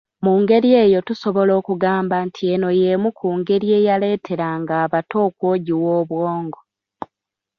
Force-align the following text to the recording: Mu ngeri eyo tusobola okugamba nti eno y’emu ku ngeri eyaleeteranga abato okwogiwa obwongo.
Mu 0.23 0.33
ngeri 0.41 0.69
eyo 0.83 0.99
tusobola 1.07 1.51
okugamba 1.61 2.15
nti 2.27 2.41
eno 2.53 2.69
y’emu 2.79 3.09
ku 3.17 3.27
ngeri 3.37 3.67
eyaleeteranga 3.77 4.73
abato 4.85 5.15
okwogiwa 5.27 5.89
obwongo. 6.01 6.59